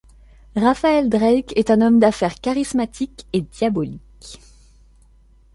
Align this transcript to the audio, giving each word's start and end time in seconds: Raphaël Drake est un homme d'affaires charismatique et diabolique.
Raphaël 0.55 1.09
Drake 1.09 1.53
est 1.55 1.69
un 1.69 1.79
homme 1.81 1.99
d'affaires 1.99 2.41
charismatique 2.41 3.27
et 3.33 3.41
diabolique. 3.41 4.39